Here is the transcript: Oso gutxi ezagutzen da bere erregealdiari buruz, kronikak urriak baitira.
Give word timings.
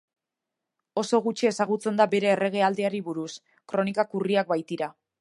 Oso 1.01 1.19
gutxi 1.25 1.51
ezagutzen 1.51 2.01
da 2.01 2.09
bere 2.15 2.33
erregealdiari 2.39 3.05
buruz, 3.11 3.31
kronikak 3.75 4.21
urriak 4.23 4.55
baitira. 4.55 4.95